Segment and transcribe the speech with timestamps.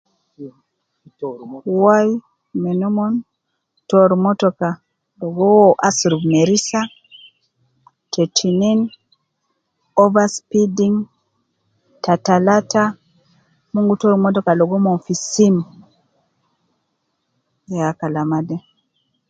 [1.83, 2.09] Wai
[2.61, 3.13] min omon
[3.87, 4.69] tooru motoka
[5.19, 6.79] ligo uwo asurub merisa,
[8.11, 8.79] te tinin
[10.03, 10.95] over speeding
[12.03, 12.83] ,ta talata
[13.71, 15.55] mon gi totu motoka logo omon fi sim,
[17.75, 18.55] ya kalama de